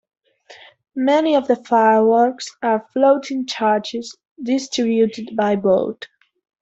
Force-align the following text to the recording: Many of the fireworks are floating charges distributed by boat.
Many 0.95 1.35
of 1.35 1.47
the 1.47 1.57
fireworks 1.57 2.49
are 2.63 2.87
floating 2.91 3.45
charges 3.45 4.17
distributed 4.43 5.35
by 5.35 5.57
boat. 5.57 6.07